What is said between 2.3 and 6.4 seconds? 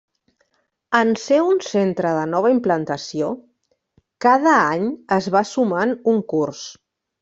nova implantació cada any es va sumant un